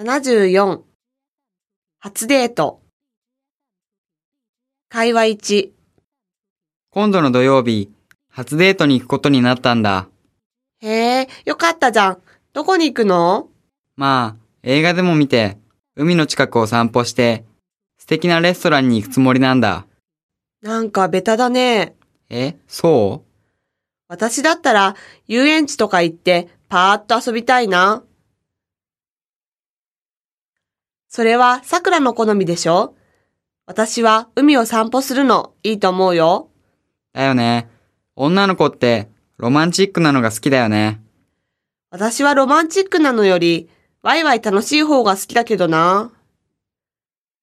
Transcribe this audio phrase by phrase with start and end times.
[0.00, 0.82] 74
[1.98, 2.80] 初デート
[4.88, 5.70] 会話1
[6.92, 7.90] 今度の土曜日、
[8.30, 10.06] 初デートに行くことになったんだ。
[10.80, 12.18] へえ、よかったじゃん。
[12.52, 13.48] どこに行くの？
[13.96, 15.58] まあ、映画でも見て、
[15.96, 17.44] 海の近くを散歩して、
[17.98, 19.84] 素敵なレストランに行くつもりなんだ。
[20.62, 21.96] なんかベタだね。
[22.30, 23.24] え、そ
[24.06, 24.94] 私だったら
[25.26, 28.04] 遊園地とか行ってパーッと遊びたいな。
[31.08, 32.94] それは桜の好みでしょ？
[33.66, 36.50] 私は海を散歩するのいいと思うよ。
[37.14, 37.68] うだよね。
[38.14, 41.00] 女の子って、ロマンチックなのが好きだよね。
[41.90, 43.68] 私はロマンチックなのより、
[44.02, 46.12] ワイワイ楽しい方が好きだけどな。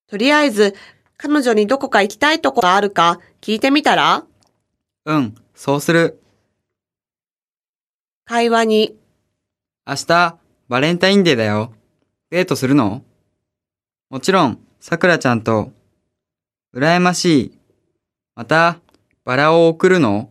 [0.08, 0.76] とりあえず、
[1.18, 4.26] 彼女にどこか行きたいとこがあるか聞いてみたら？
[5.06, 6.22] うん、そうする。
[8.26, 8.96] 会話に、
[9.88, 10.38] 明日、
[10.68, 11.74] バレンタインデーだよ。
[12.30, 13.04] デートするの？
[14.16, 15.74] もちろん、さくらちゃんと。
[16.74, 17.60] 羨ましい。
[18.34, 18.80] また、
[19.26, 20.30] バラを送るの？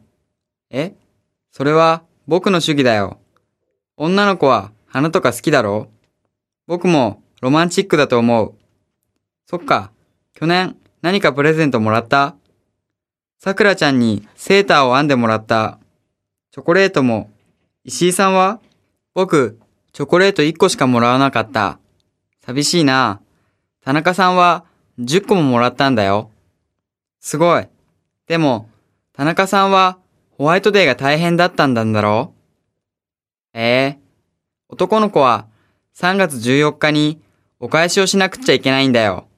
[0.70, 0.94] え？
[1.52, 3.18] それは、僕の主義だよ。
[3.98, 5.90] 女の子は、花とか好きだろ？
[6.66, 8.54] 僕も、ロマンチックだと思う。
[9.44, 9.92] そっか、
[10.32, 12.36] 去年、何かプレゼントもらった？
[13.38, 15.78] さくらちゃんに、セーターを編んでもらった。
[16.52, 17.30] チョコレートも、
[17.84, 18.60] 石井さんは？
[19.12, 19.60] 僕、
[19.92, 21.78] チョコレート1個しかもらわなかった。
[22.46, 23.20] 寂しいな。
[23.84, 24.64] 田中さんは
[24.98, 26.30] 10個ももらったんだよ。
[27.20, 27.68] すごい。
[28.26, 28.70] でも、
[29.12, 29.98] 田中さんは
[30.30, 32.32] ホワイトデーが大変だったんだんだろ
[33.54, 33.98] うええ
[34.70, 35.46] 男の子は
[35.94, 37.20] 3月14日に
[37.60, 39.28] お返しをしなくっちゃいけないんだよ。